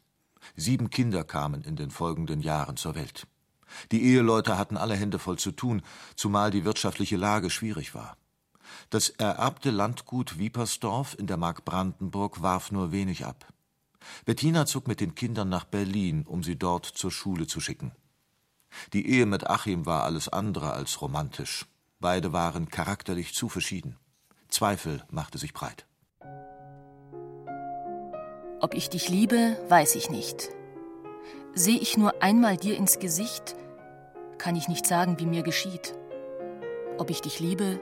Sieben 0.56 0.90
Kinder 0.90 1.24
kamen 1.24 1.64
in 1.64 1.76
den 1.76 1.92
folgenden 1.92 2.42
Jahren 2.42 2.78
zur 2.78 2.96
Welt. 2.96 3.28
Die 3.92 4.04
Eheleute 4.04 4.58
hatten 4.58 4.78
alle 4.78 4.96
Hände 4.96 5.20
voll 5.20 5.40
zu 5.40 5.52
tun, 5.52 5.82
zumal 6.16 6.52
die 6.52 6.66
wirtschaftliche 6.66 7.18
Lage 7.18 7.50
schwierig 7.50 7.96
war. 7.96 8.18
Das 8.90 9.10
ererbte 9.10 9.72
Landgut 9.72 10.38
Wiepersdorf 10.38 11.16
in 11.18 11.28
der 11.28 11.38
Mark 11.38 11.66
Brandenburg 11.66 12.42
warf 12.42 12.72
nur 12.72 12.92
wenig 12.92 13.26
ab. 13.26 13.48
Bettina 14.26 14.66
zog 14.66 14.88
mit 14.88 15.00
den 15.00 15.16
Kindern 15.16 15.50
nach 15.50 15.66
Berlin, 15.66 16.26
um 16.28 16.44
sie 16.44 16.58
dort 16.58 16.86
zur 16.86 17.12
Schule 17.12 17.48
zu 17.48 17.60
schicken. 17.60 17.92
Die 18.94 19.08
Ehe 19.08 19.26
mit 19.26 19.48
Achim 19.50 19.86
war 19.86 20.04
alles 20.04 20.30
andere 20.30 20.74
als 20.74 21.02
romantisch. 21.02 21.66
Beide 22.00 22.34
waren 22.34 22.70
charakterlich 22.70 23.34
zu 23.34 23.50
verschieden. 23.50 23.98
Zweifel 24.50 25.04
machte 25.10 25.38
sich 25.38 25.54
breit. 25.54 25.86
Ob 28.62 28.74
ich 28.74 28.90
dich 28.90 29.10
liebe, 29.10 29.58
weiß 29.70 29.96
ich 29.96 30.10
nicht. 30.10 30.50
Sehe 31.54 31.80
ich 31.80 31.98
nur 31.98 32.22
einmal 32.22 32.58
dir 32.58 32.78
ins 32.78 33.00
Gesicht, 33.00 33.56
kann 34.38 34.56
ich 34.56 34.68
nicht 34.68 34.86
sagen, 34.86 35.20
wie 35.20 35.26
mir 35.26 35.44
geschieht. 35.44 35.96
Ob 36.98 37.10
ich 37.10 37.22
dich 37.22 37.40
liebe, 37.40 37.80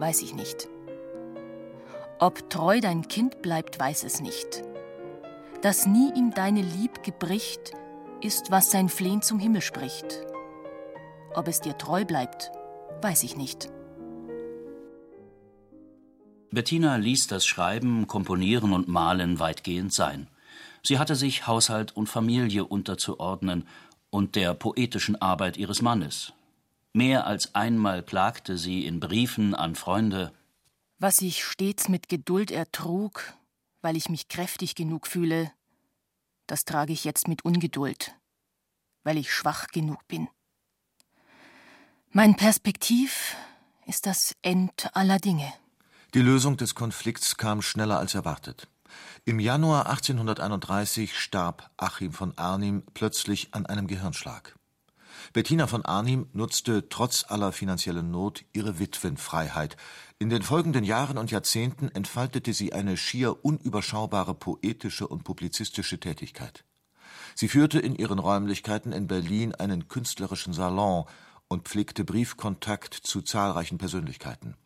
weiß 0.00 0.22
ich 0.22 0.34
nicht. 0.34 0.68
Ob 2.18 2.50
treu 2.50 2.80
dein 2.80 3.08
Kind 3.08 3.42
bleibt, 3.42 3.78
weiß 3.78 4.04
es 4.04 4.20
nicht. 4.20 4.62
Dass 5.62 5.86
nie 5.86 6.12
ihm 6.14 6.32
deine 6.32 6.62
Lieb 6.62 7.02
gebricht, 7.02 7.72
ist, 8.22 8.50
was 8.50 8.70
sein 8.70 8.88
Flehen 8.88 9.22
zum 9.22 9.38
Himmel 9.38 9.62
spricht. 9.62 10.24
Ob 11.34 11.48
es 11.48 11.60
dir 11.60 11.76
treu 11.78 12.04
bleibt, 12.04 12.50
weiß 13.02 13.22
ich 13.22 13.36
nicht. 13.36 13.70
Bettina 16.50 16.96
ließ 16.96 17.28
das 17.28 17.46
Schreiben, 17.46 18.06
Komponieren 18.06 18.72
und 18.72 18.88
Malen 18.88 19.38
weitgehend 19.38 19.92
sein. 19.92 20.28
Sie 20.82 20.98
hatte 20.98 21.14
sich 21.14 21.46
Haushalt 21.46 21.96
und 21.96 22.08
Familie 22.08 22.64
unterzuordnen 22.64 23.68
und 24.10 24.34
der 24.34 24.54
poetischen 24.54 25.20
Arbeit 25.22 25.56
ihres 25.56 25.80
Mannes. 25.80 26.32
Mehr 26.92 27.26
als 27.26 27.54
einmal 27.54 28.02
klagte 28.02 28.58
sie 28.58 28.84
in 28.84 28.98
Briefen 28.98 29.54
an 29.54 29.76
Freunde 29.76 30.32
Was 30.98 31.20
ich 31.20 31.44
stets 31.44 31.88
mit 31.88 32.08
Geduld 32.08 32.50
ertrug, 32.50 33.32
weil 33.80 33.96
ich 33.96 34.08
mich 34.08 34.28
kräftig 34.28 34.74
genug 34.74 35.06
fühle, 35.06 35.52
das 36.48 36.64
trage 36.64 36.92
ich 36.92 37.04
jetzt 37.04 37.28
mit 37.28 37.44
Ungeduld, 37.44 38.14
weil 39.04 39.18
ich 39.18 39.32
schwach 39.32 39.68
genug 39.68 40.06
bin. 40.08 40.28
Mein 42.10 42.36
Perspektiv 42.36 43.36
ist 43.86 44.06
das 44.06 44.34
End 44.42 44.90
aller 44.94 45.20
Dinge. 45.20 45.52
Die 46.12 46.22
Lösung 46.22 46.56
des 46.56 46.74
Konflikts 46.74 47.36
kam 47.36 47.62
schneller 47.62 48.00
als 48.00 48.16
erwartet. 48.16 48.66
Im 49.24 49.38
Januar 49.38 49.88
1831 49.88 51.16
starb 51.16 51.70
Achim 51.76 52.12
von 52.12 52.36
Arnim 52.36 52.82
plötzlich 52.94 53.54
an 53.54 53.64
einem 53.66 53.86
Gehirnschlag. 53.86 54.56
Bettina 55.32 55.66
von 55.66 55.84
Arnim 55.84 56.28
nutzte 56.32 56.88
trotz 56.88 57.24
aller 57.28 57.52
finanziellen 57.52 58.10
Not 58.10 58.44
ihre 58.52 58.78
Witwenfreiheit. 58.78 59.76
In 60.18 60.28
den 60.28 60.42
folgenden 60.42 60.84
Jahren 60.84 61.18
und 61.18 61.30
Jahrzehnten 61.30 61.88
entfaltete 61.88 62.52
sie 62.52 62.72
eine 62.72 62.96
schier 62.96 63.44
unüberschaubare 63.44 64.34
poetische 64.34 65.06
und 65.06 65.24
publizistische 65.24 65.98
Tätigkeit. 65.98 66.64
Sie 67.34 67.48
führte 67.48 67.78
in 67.78 67.94
ihren 67.94 68.18
Räumlichkeiten 68.18 68.92
in 68.92 69.06
Berlin 69.06 69.54
einen 69.54 69.88
künstlerischen 69.88 70.52
Salon 70.52 71.04
und 71.48 71.68
pflegte 71.68 72.04
Briefkontakt 72.04 72.94
zu 72.94 73.22
zahlreichen 73.22 73.78
Persönlichkeiten. 73.78 74.56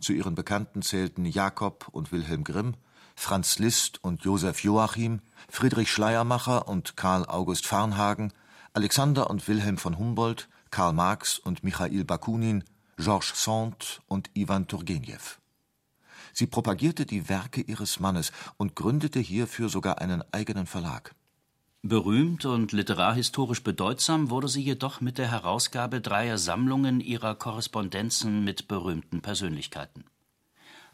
Zu 0.00 0.12
ihren 0.12 0.34
Bekannten 0.34 0.82
zählten 0.82 1.26
Jakob 1.26 1.88
und 1.92 2.10
Wilhelm 2.10 2.44
Grimm, 2.44 2.74
Franz 3.14 3.58
Liszt 3.58 4.02
und 4.02 4.24
Josef 4.24 4.62
Joachim, 4.62 5.20
Friedrich 5.48 5.90
Schleiermacher 5.90 6.68
und 6.68 6.96
Karl 6.96 7.26
August 7.26 7.66
Farnhagen, 7.66 8.32
Alexander 8.72 9.28
und 9.28 9.48
Wilhelm 9.48 9.78
von 9.78 9.98
Humboldt, 9.98 10.48
Karl 10.70 10.92
Marx 10.92 11.40
und 11.40 11.64
Michail 11.64 12.04
Bakunin, 12.04 12.62
Georges 12.96 13.42
Sand 13.42 14.00
und 14.06 14.30
Iwan 14.34 14.68
Turgenew. 14.68 15.38
Sie 16.32 16.46
propagierte 16.46 17.04
die 17.04 17.28
Werke 17.28 17.62
ihres 17.62 17.98
Mannes 17.98 18.30
und 18.58 18.76
gründete 18.76 19.18
hierfür 19.18 19.68
sogar 19.68 20.00
einen 20.00 20.22
eigenen 20.30 20.66
Verlag. 20.66 21.16
Berühmt 21.82 22.44
und 22.44 22.70
literarhistorisch 22.70 23.64
bedeutsam 23.64 24.30
wurde 24.30 24.46
sie 24.46 24.62
jedoch 24.62 25.00
mit 25.00 25.18
der 25.18 25.30
Herausgabe 25.30 26.00
dreier 26.00 26.38
Sammlungen 26.38 27.00
ihrer 27.00 27.34
Korrespondenzen 27.34 28.44
mit 28.44 28.68
berühmten 28.68 29.20
Persönlichkeiten. 29.20 30.04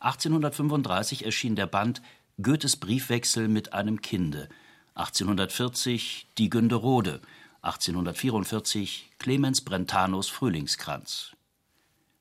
1835 0.00 1.26
erschien 1.26 1.56
der 1.56 1.66
Band 1.66 2.00
Goethes 2.40 2.76
Briefwechsel 2.76 3.48
mit 3.48 3.74
einem 3.74 4.00
Kinde, 4.00 4.48
1840 4.94 6.28
Die 6.38 6.48
Günderode, 6.48 7.20
1844 7.66 9.10
Clemens 9.18 9.60
Brentanos 9.60 10.28
Frühlingskranz. 10.28 11.32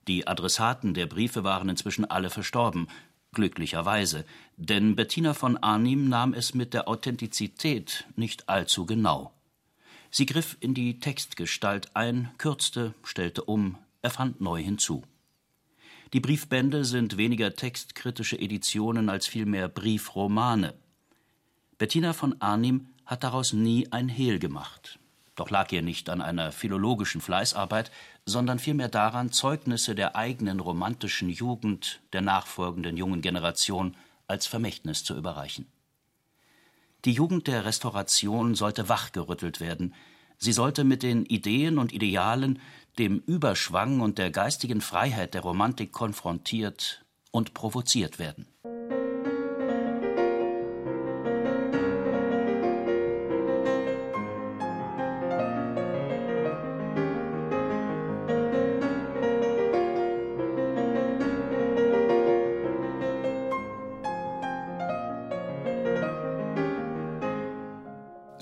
Die 0.08 0.26
Adressaten 0.26 0.96
der 0.96 1.06
Briefe 1.06 1.44
waren 1.44 1.70
inzwischen 1.70 2.06
alle 2.06 2.32
verstorben, 2.32 2.88
glücklicherweise, 3.32 4.26
denn 4.58 4.96
Bettina 4.96 5.36
von 5.36 5.58
Arnim 5.58 6.10
nahm 6.10 6.34
es 6.34 6.56
mit 6.56 6.74
der 6.74 6.88
Authentizität 6.88 8.06
nicht 8.16 8.50
allzu 8.50 8.88
genau. 8.88 9.34
Sie 10.10 10.26
griff 10.26 10.58
in 10.62 10.74
die 10.74 11.00
Textgestalt 11.00 11.96
ein, 11.96 12.32
kürzte, 12.40 12.96
stellte 13.04 13.44
um, 13.44 13.78
erfand 14.02 14.42
neu 14.42 14.64
hinzu. 14.64 15.04
Die 16.14 16.22
Briefbände 16.22 16.86
sind 16.86 17.18
weniger 17.18 17.56
textkritische 17.56 18.40
Editionen 18.40 19.10
als 19.10 19.28
vielmehr 19.28 19.68
Briefromane. 19.68 20.74
Bettina 21.78 22.14
von 22.14 22.42
Arnim 22.42 22.88
hat 23.06 23.24
daraus 23.24 23.54
nie 23.54 23.92
ein 23.92 24.10
Hehl 24.10 24.40
gemacht. 24.40 24.98
Doch 25.36 25.50
lag 25.50 25.72
ihr 25.72 25.82
nicht 25.82 26.10
an 26.10 26.22
einer 26.22 26.52
philologischen 26.52 27.20
Fleißarbeit, 27.20 27.92
sondern 28.26 28.58
vielmehr 28.58 28.88
daran, 28.88 29.32
Zeugnisse 29.32 29.94
der 29.94 30.16
eigenen 30.16 30.60
romantischen 30.60 31.30
Jugend 31.30 32.02
der 32.14 32.22
nachfolgenden 32.22 32.96
jungen 32.96 33.22
Generation 33.22 33.98
als 34.28 34.48
Vermächtnis 34.48 35.04
zu 35.04 35.16
überreichen. 35.16 35.68
Die 37.04 37.12
Jugend 37.12 37.48
der 37.48 37.66
Restauration 37.66 38.56
sollte 38.56 38.90
wachgerüttelt 38.90 39.60
werden, 39.60 39.94
sie 40.38 40.54
sollte 40.54 40.84
mit 40.84 41.04
den 41.04 41.26
Ideen 41.26 41.78
und 41.78 41.94
Idealen, 41.94 42.60
dem 42.98 43.20
Überschwang 43.20 44.00
und 44.00 44.18
der 44.18 44.32
geistigen 44.32 44.82
Freiheit 44.82 45.34
der 45.34 45.42
Romantik 45.42 45.92
konfrontiert 45.92 47.06
und 47.32 47.54
provoziert 47.54 48.20
werden. 48.20 48.48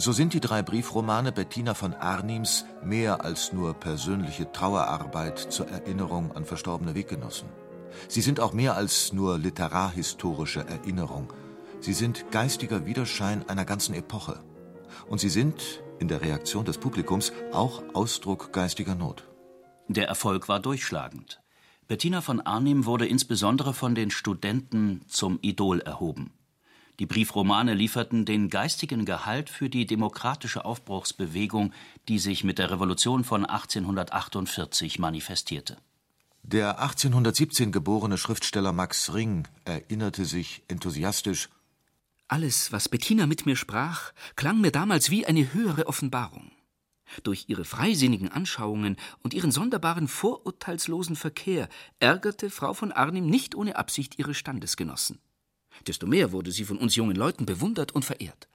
So 0.04 0.12
sind 0.12 0.34
die 0.34 0.42
drei 0.42 0.62
Briefromane 0.62 1.32
Bettina 1.32 1.74
von 1.74 1.94
Arnims 1.94 2.66
mehr 2.84 3.24
als 3.24 3.54
nur 3.54 3.74
persönliche 3.74 4.52
Trauerarbeit 4.52 5.40
zur 5.40 5.70
Erinnerung 5.70 6.34
an 6.34 6.44
verstorbene 6.44 6.94
Weggenossen. 6.94 7.48
Sie 8.10 8.20
sind 8.20 8.42
auch 8.42 8.52
mehr 8.52 8.76
als 8.76 9.14
nur 9.14 9.38
literarhistorische 9.38 10.68
Erinnerung. 10.68 11.32
Sie 11.80 11.94
sind 11.94 12.26
geistiger 12.32 12.86
Widerschein 12.86 13.48
einer 13.48 13.64
ganzen 13.64 13.96
Epoche. 13.96 14.42
Und 15.08 15.22
sie 15.22 15.30
sind, 15.30 15.82
in 16.00 16.10
der 16.10 16.20
Reaktion 16.20 16.66
des 16.66 16.80
Publikums, 16.80 17.32
auch 17.54 17.82
Ausdruck 17.94 18.52
geistiger 18.52 18.96
Not. 18.96 19.24
Der 19.88 20.10
Erfolg 20.10 20.50
war 20.50 20.60
durchschlagend. 20.60 21.40
Bettina 21.88 22.20
von 22.20 22.42
Arnim 22.42 22.86
wurde 22.86 23.08
insbesondere 23.08 23.74
von 23.74 23.96
den 23.96 24.12
Studenten 24.12 25.06
zum 25.08 25.40
Idol 25.42 25.80
erhoben. 25.80 26.34
Die 27.00 27.08
Briefromane 27.08 27.74
lieferten 27.74 28.24
den 28.24 28.50
geistigen 28.50 29.06
Gehalt 29.06 29.50
für 29.50 29.68
die 29.70 29.88
demokratische 29.88 30.64
Aufbruchsbewegung, 30.64 31.74
die 32.08 32.20
sich 32.20 32.44
mit 32.44 32.60
der 32.60 32.70
Revolution 32.70 33.24
von 33.24 33.46
1848 33.46 35.00
manifestierte. 35.00 35.78
Der 36.44 36.80
1817 36.80 37.72
geborene 37.72 38.18
Schriftsteller 38.18 38.74
Max 38.74 39.14
Ring 39.14 39.48
erinnerte 39.66 40.26
sich 40.26 40.62
enthusiastisch 40.68 41.50
Alles, 42.28 42.72
was 42.72 42.90
Bettina 42.90 43.26
mit 43.26 43.46
mir 43.46 43.56
sprach, 43.56 44.12
klang 44.36 44.62
mir 44.62 44.72
damals 44.72 45.10
wie 45.10 45.26
eine 45.26 45.54
höhere 45.54 45.88
Offenbarung. 45.88 46.52
Durch 47.24 47.46
ihre 47.48 47.66
freisinnigen 47.66 48.30
Anschauungen 48.30 48.98
und 49.24 49.34
ihren 49.34 49.52
sonderbaren 49.52 50.08
vorurteilslosen 50.08 51.16
Verkehr 51.16 51.70
ärgerte 52.00 52.50
Frau 52.50 52.74
von 52.74 52.92
Arnim 52.92 53.28
nicht 53.28 53.56
ohne 53.56 53.78
Absicht 53.78 54.20
ihre 54.20 54.34
Standesgenossen. 54.34 55.20
Desto 55.88 56.08
mehr 56.08 56.32
wurde 56.32 56.52
sie 56.52 56.66
von 56.66 56.78
uns 56.78 56.96
jungen 56.96 57.16
Leuten 57.16 57.46
bewundert 57.46 57.94
und 57.94 58.06
verehrt. 58.06 58.48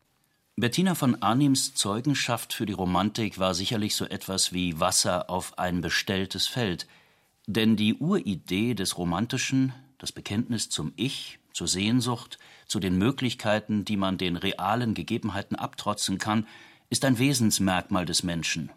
Bettina 0.56 0.94
von 0.96 1.22
Arnims 1.22 1.74
Zeugenschaft 1.74 2.52
für 2.52 2.66
die 2.66 2.72
Romantik 2.72 3.38
war 3.38 3.54
sicherlich 3.54 3.94
so 3.94 4.04
etwas 4.06 4.52
wie 4.52 4.80
Wasser 4.80 5.30
auf 5.30 5.56
ein 5.56 5.80
bestelltes 5.80 6.48
Feld, 6.48 6.88
denn 7.46 7.76
die 7.76 7.94
Uridee 7.94 8.74
des 8.74 8.98
Romantischen, 8.98 9.72
das 9.98 10.10
Bekenntnis 10.10 10.68
zum 10.68 10.92
Ich, 10.96 11.38
zur 11.52 11.68
Sehnsucht, 11.68 12.38
zu 12.66 12.80
den 12.80 12.98
Möglichkeiten, 12.98 13.84
die 13.84 13.96
man 13.96 14.18
den 14.18 14.36
realen 14.36 14.94
Gegebenheiten 14.94 15.56
abtrotzen 15.56 16.18
kann, 16.18 16.46
ist 16.90 17.04
ein 17.04 17.18
Wesensmerkmal 17.18 18.04
des 18.04 18.22
Menschen. 18.22 18.70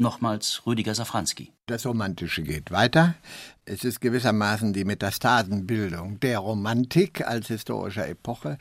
Nochmals 0.00 0.62
Rüdiger 0.64 0.94
Safranski. 0.94 1.52
Das 1.66 1.84
Romantische 1.84 2.44
geht 2.44 2.70
weiter. 2.70 3.16
Es 3.64 3.82
ist 3.82 4.00
gewissermaßen 4.00 4.72
die 4.72 4.84
Metastasenbildung 4.84 6.20
der 6.20 6.38
Romantik 6.38 7.26
als 7.26 7.48
historischer 7.48 8.06
Epoche. 8.06 8.58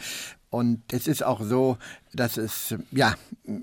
Und 0.50 0.94
es 0.94 1.08
ist 1.08 1.24
auch 1.24 1.42
so, 1.42 1.78
dass 2.14 2.38
es, 2.38 2.74
ja, 2.92 3.16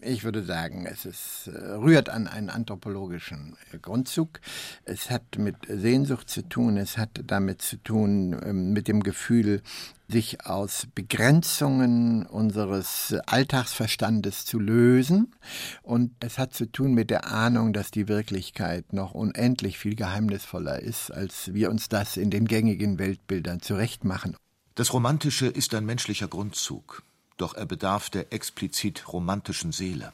ich 0.03 0.23
würde 0.23 0.45
sagen, 0.45 0.87
es 0.87 1.07
ist, 1.07 1.47
äh, 1.49 1.73
rührt 1.73 2.11
an 2.11 2.29
einen 2.29 2.51
anthropologischen 2.51 3.57
Grundzug. 3.81 4.41
Es 4.85 5.11
hat 5.11 5.39
mit 5.39 5.57
Sehnsucht 5.67 6.29
zu 6.29 6.47
tun, 6.47 6.77
es 6.77 6.99
hat 6.99 7.23
damit 7.27 7.63
zu 7.63 7.79
tun, 7.79 8.39
ähm, 8.45 8.73
mit 8.75 8.87
dem 8.87 9.03
Gefühl, 9.03 9.63
sich 10.09 10.45
aus 10.45 10.87
Begrenzungen 10.95 12.27
unseres 12.27 13.15
Alltagsverstandes 13.27 14.45
zu 14.45 14.59
lösen. 14.59 15.35
Und 15.83 16.13
es 16.21 16.39
hat 16.39 16.53
zu 16.53 16.67
tun 16.67 16.93
mit 16.93 17.09
der 17.09 17.33
Ahnung, 17.33 17.73
dass 17.73 17.91
die 17.91 18.09
Wirklichkeit 18.09 18.93
noch 18.93 19.15
unendlich 19.15 19.79
viel 19.79 19.97
geheimnisvoller 19.97 20.81
ist, 20.81 21.11
als 21.11 21.55
wir 21.55 21.71
uns 21.71 21.89
das 21.89 22.19
in 22.19 22.31
den 22.31 22.47
gängigen 22.47 22.99
Weltbildern 22.99 23.61
zurechtmachen. 23.61 24.37
Das 24.77 24.93
Romantische 24.93 25.47
ist 25.47 25.73
ein 25.75 25.87
menschlicher 25.87 26.27
Grundzug, 26.27 27.05
doch 27.37 27.55
er 27.55 27.65
bedarf 27.65 28.11
der 28.11 28.33
explizit 28.33 29.07
romantischen 29.07 29.71
Seele. 29.71 30.13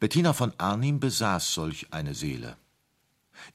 Bettina 0.00 0.32
von 0.32 0.52
Arnim 0.58 0.98
besaß 0.98 1.54
solch 1.54 1.86
eine 1.92 2.14
Seele. 2.14 2.56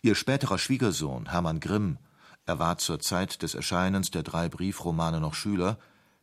Ihr 0.02 0.16
späterer 0.16 0.58
Schwiegersohn 0.58 1.32
Hermann 1.32 1.60
Grimm, 1.60 1.98
er 2.46 2.60
war 2.60 2.78
zur 2.78 3.02
Zeit 3.02 3.42
des 3.42 3.56
Erscheinens 3.56 4.10
der 4.10 4.24
drei 4.24 4.48
Briefromane 4.48 5.20
noch 5.20 5.34
Schüler, 5.34 5.78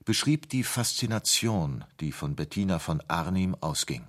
beschrieb 0.07 0.49
die 0.49 0.65
Faszination, 0.65 1.85
die 2.01 2.13
von 2.13 2.35
Bettina 2.35 2.79
von 2.79 3.03
Arnim 3.09 3.55
ausging. 3.61 4.09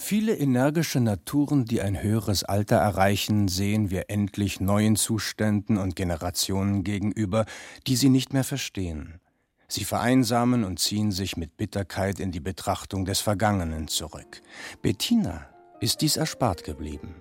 Viele 0.00 0.36
energische 0.36 1.00
Naturen, 1.00 1.64
die 1.64 1.82
ein 1.82 2.00
höheres 2.00 2.44
Alter 2.44 2.76
erreichen, 2.76 3.48
sehen 3.48 3.90
wir 3.90 4.04
endlich 4.08 4.60
neuen 4.60 4.94
Zuständen 4.94 5.76
und 5.76 5.96
Generationen 5.96 6.84
gegenüber, 6.84 7.46
die 7.88 7.96
sie 7.96 8.08
nicht 8.08 8.32
mehr 8.32 8.44
verstehen. 8.44 9.20
Sie 9.66 9.84
vereinsamen 9.84 10.62
und 10.62 10.78
ziehen 10.78 11.10
sich 11.10 11.36
mit 11.36 11.56
Bitterkeit 11.56 12.20
in 12.20 12.30
die 12.30 12.40
Betrachtung 12.40 13.06
des 13.06 13.18
Vergangenen 13.20 13.88
zurück. 13.88 14.40
Bettina 14.82 15.46
ist 15.80 16.00
dies 16.00 16.16
erspart 16.16 16.62
geblieben. 16.62 17.16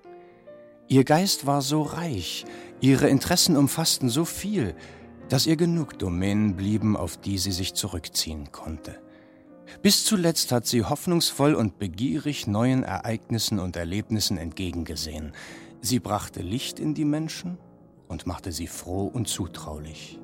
Ihr 0.87 1.03
Geist 1.03 1.47
war 1.47 1.63
so 1.63 1.81
reich, 1.81 2.45
ihre 2.79 3.09
Interessen 3.09 3.57
umfassten 3.57 4.07
so 4.07 4.23
viel, 4.23 4.75
dass 5.29 5.47
ihr 5.47 5.57
genug 5.57 5.97
Domänen 5.97 6.55
blieben, 6.55 6.95
auf 6.95 7.17
die 7.17 7.39
sie 7.39 7.51
sich 7.51 7.73
zurückziehen 7.73 8.51
konnte. 8.51 9.01
Bis 9.81 10.05
zuletzt 10.05 10.51
hat 10.51 10.65
sie 10.65 10.83
hoffnungsvoll 10.83 11.53
und 11.55 11.79
begierig 11.79 12.47
neuen 12.47 12.83
Ereignissen 12.83 13.59
und 13.59 13.75
Erlebnissen 13.75 14.37
entgegengesehen. 14.37 15.33
Sie 15.81 15.99
brachte 15.99 16.41
Licht 16.41 16.79
in 16.79 16.93
die 16.93 17.05
Menschen 17.05 17.57
und 18.07 18.25
machte 18.25 18.51
sie 18.51 18.67
froh 18.67 19.07
und 19.07 19.27
zutraulich. 19.27 20.19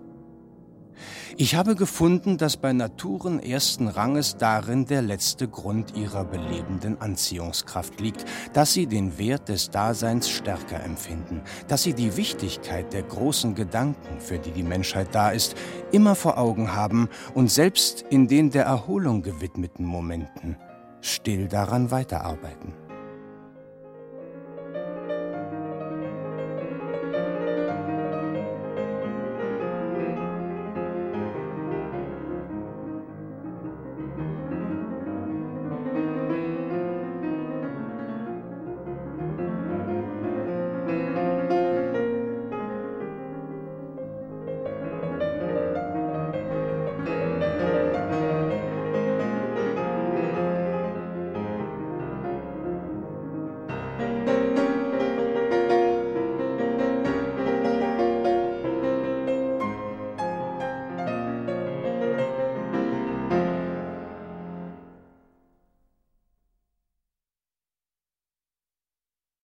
Ich 1.38 1.56
habe 1.56 1.76
gefunden, 1.76 2.38
dass 2.38 2.58
bei 2.58 2.74
Naturen 2.74 3.40
ersten 3.40 3.88
Ranges 3.88 4.38
darin 4.38 4.86
der 4.86 5.02
letzte 5.02 5.48
Grund 5.48 5.96
ihrer 5.96 6.24
belebenden 6.24 7.02
Anziehungskraft 7.02 8.00
liegt, 8.00 8.26
dass 8.54 8.74
sie 8.74 8.88
den 8.88 9.18
Wert 9.18 9.50
des 9.50 9.70
Daseins 9.70 10.30
stärker 10.30 10.84
empfinden, 10.84 11.42
dass 11.68 11.84
sie 11.84 11.94
die 11.94 12.18
Wichtigkeit 12.18 12.94
der 12.94 13.04
großen 13.04 13.56
Gedanken, 13.56 14.20
für 14.20 14.40
die 14.40 14.52
die 14.52 14.64
Menschheit 14.64 15.10
da 15.14 15.30
ist, 15.30 15.56
immer 15.92 16.16
vor 16.16 16.38
Augen 16.38 16.74
haben 16.76 17.10
und 17.34 17.52
selbst 17.52 18.04
in 18.10 18.28
den 18.28 18.52
der 18.52 18.66
Erholung 18.66 19.22
gewidmeten 19.22 19.86
Momenten 19.86 20.58
still 21.04 21.48
daran 21.48 21.92
weiterarbeiten. 21.92 22.74